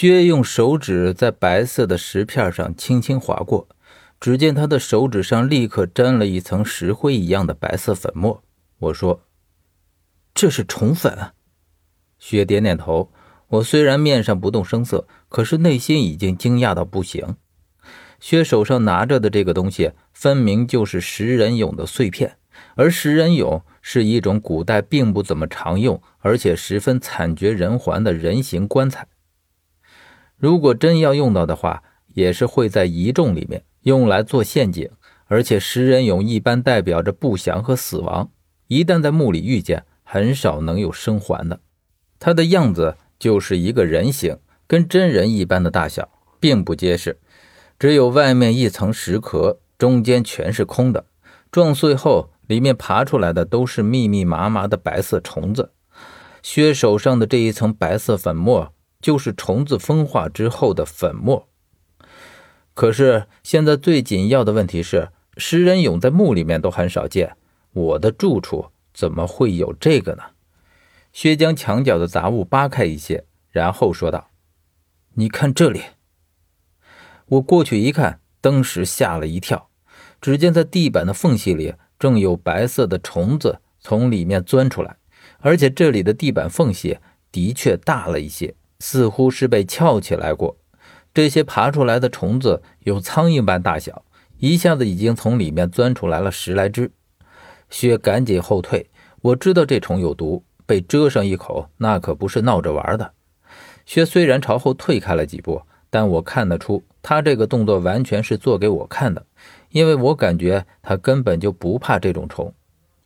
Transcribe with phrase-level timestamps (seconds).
[0.00, 3.68] 薛用手指在白色的石片上轻轻划过，
[4.18, 8.42] 只见他的手指上立刻沾了一层石灰一样的白色粉末。
[8.78, 9.26] 我说
[10.32, 11.34] ：“这是虫粉。”
[12.18, 13.12] 薛点点头。
[13.48, 17.36] 我虽然面上不动声色，可是内心已经惊讶到不行。
[18.18, 22.38] 薛手上拿着的这个东西，分明就是食人俑的碎片，
[22.74, 29.06] 而食人俑是一种古代并不怎么常用，而且十分惨绝人寰的人形棺材。
[30.40, 31.82] 如果真要用到的话，
[32.14, 34.88] 也是会在遗众里面用来做陷阱，
[35.26, 38.30] 而且食人俑一般代表着不祥和死亡，
[38.66, 41.60] 一旦在墓里遇见，很少能有生还的。
[42.18, 46.08] 它的样子就是一个人形，跟真人一般的大小，
[46.40, 47.18] 并不结实，
[47.78, 51.04] 只有外面一层石壳，中间全是空的。
[51.52, 55.72] 撞碎后，里面爬出来的都是密密麻麻的白色虫子。
[56.42, 58.72] 薛手上的这一层白色粉末。
[59.00, 61.48] 就是虫子风化之后的粉末。
[62.74, 67.36] 可是现在最紧要的问题是，食人俑在墓里面都很少见，
[67.72, 70.22] 我的住处怎么会有这个呢？
[71.12, 74.30] 薛将墙角的杂物扒开一些，然后说道
[75.14, 75.82] ：“你看这里。”
[77.26, 79.68] 我过去一看，当时吓了一跳。
[80.20, 84.98] 只见在地板的缝隙里，正有白色的虫子从里面钻出来，
[85.38, 86.98] 而且这里的地板缝隙
[87.32, 88.54] 的确大了一些。
[88.80, 90.56] 似乎是被翘起来过，
[91.14, 94.04] 这些爬出来的虫子有苍蝇般大小，
[94.38, 96.90] 一下子已经从里面钻出来了十来只。
[97.68, 103.12] 薛赶紧后退，我知道这虫有毒，被蛰上一口那可不是闹着玩的。
[103.86, 109.26] 薛虽然朝后退开了几步，但我看得出他这个动作完全是做给我看的，
[109.70, 112.54] 因为我感觉他根本就不怕这种虫，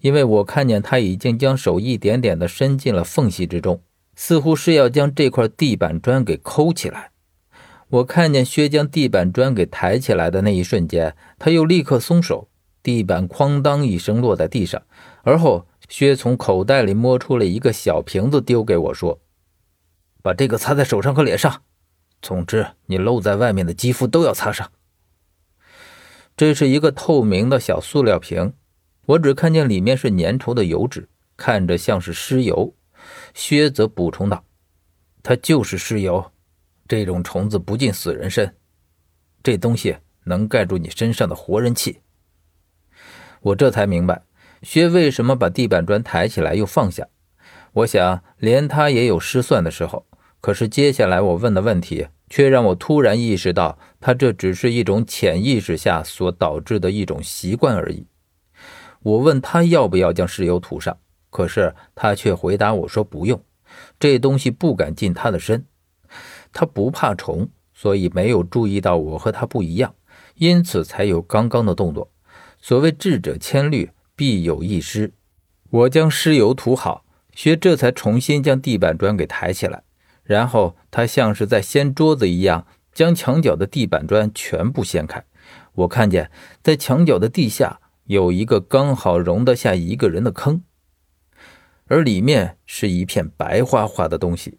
[0.00, 3.80] 因为我看见他已经将手一点点地伸进了缝隙之中。
[4.16, 7.10] 似乎是要将这块地板砖给抠起来。
[7.88, 12.48] 我看见薛将地板砖给抬起来的那一瞬间，他又立刻松手，
[12.82, 14.82] 地板哐当一声落在地上。
[15.22, 19.20] 而后，薛从口袋里摸出了一个小瓶子，丢给我说
[20.22, 21.62] ：“把这个擦在手上和脸上，
[22.20, 24.72] 总之你露在外面的肌肤都要擦上。”
[26.36, 28.54] 这是一个透明的小塑料瓶，
[29.06, 32.74] 我只看见里面是粘稠的油脂，看着像是尸油。
[33.34, 34.44] 薛则补充道
[35.22, 36.32] ：“它就是尸油，
[36.86, 38.54] 这种虫子不进死人身，
[39.42, 42.00] 这东西能盖住你身上的活人气。”
[43.42, 44.22] 我这才明白，
[44.62, 47.08] 薛为什么把地板砖抬起来又放下。
[47.72, 50.06] 我想，连他也有失算的时候。
[50.40, 58.06] 可是接下来我问的问题，却让我突然意识到，他这只是一种潜意识下所导致的一种习惯而已。
[59.00, 60.98] 我问他要不要将尸油涂上。
[61.34, 63.42] 可是他却回答我说：“不用，
[63.98, 65.66] 这东西不敢近他的身。
[66.52, 69.92] 他不怕虫，所以没有注意到我和他不一样，
[70.36, 72.08] 因此才有刚刚的动作。
[72.60, 75.12] 所谓智者千虑，必有一失。
[75.70, 79.82] 我将尸油涂好，薛这才重新将地板砖给抬起来，
[80.22, 85.24] 然后他像是在掀桌子一样，将墙角的地板砖全部掀开。
[85.72, 86.30] 我看见
[86.62, 90.62] 在墙角的地下有一个刚好容得下一个人的坑。”
[91.86, 94.58] 而里面是一片白花花的东西，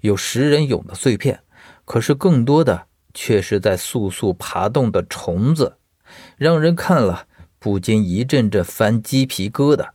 [0.00, 1.40] 有食人俑的碎片，
[1.84, 5.76] 可是更多的却是在簌簌爬动的虫子，
[6.36, 7.26] 让人看了
[7.58, 9.90] 不禁一阵阵翻鸡皮疙瘩。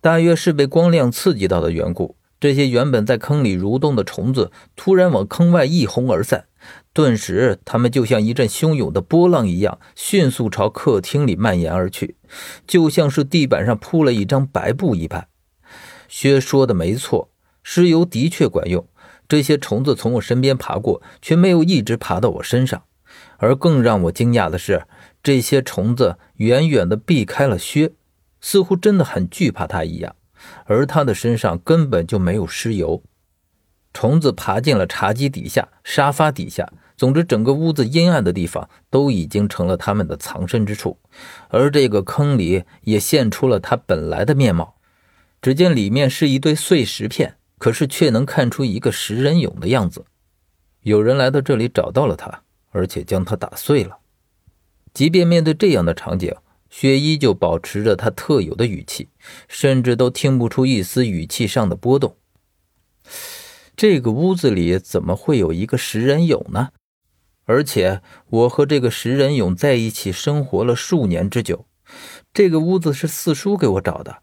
[0.00, 6.46] 大约是被光亮刺激到的缘故，这些原本在坑里蠕动的虫子突然往坑外一哄而散，
[6.92, 12.16] 顿时它们就像一阵汹涌的波浪一样，迅速朝客厅里蔓延而去，
[12.66, 15.28] 就像是地板上铺了一张白布一般。
[16.08, 17.30] 薛说的没错，
[17.62, 18.84] 尸油的确管用。
[19.28, 22.82] 这些虫子从我身边爬过，却没有一直爬到我身上。
[23.36, 24.86] 而更让我惊讶的是，
[25.22, 27.92] 这些虫子远远地避开了薛，
[28.40, 30.16] 似乎真的很惧怕他一样。
[30.64, 33.02] 而他的身上根本就没有尸油。
[33.92, 40.98] 虫子爬进了茶几底下、沙发底下，总之整个屋子阴暗的地方都已经成了他们的藏身之处。
[41.48, 44.76] 而这个坑里也现出了它本来的面貌。
[45.40, 50.04] 只见里面是一堆碎石片，可是却能看出一个食人俑的样子。
[50.82, 53.98] 有人来到这里找到了他，而且将他打碎了。
[54.92, 56.34] 即便面对这样的场景，
[56.70, 59.08] 薛依旧保持着他特有的语气，
[59.46, 62.16] 甚至都听不出一丝语气上的波动。
[63.76, 66.70] 这个屋子里怎么会有一个食人俑呢？
[67.44, 71.66] 而且我和这个食人俑在一起生活了数年之久，
[72.34, 74.22] 这个屋子是四叔给我找的。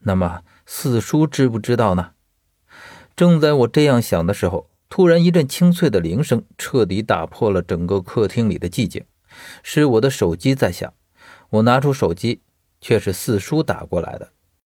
[0.00, 0.42] 那么。
[0.66, 2.10] 四叔知不知道呢？
[3.14, 9.04] 正在我这样想的时候，突然，一阵清脆的铃声彻底打破了整个客厅里的寂静。
[9.62, 10.92] 是我的手机在响。
[11.50, 12.42] 我拿出手机，
[12.80, 14.32] 却是四叔打过来的。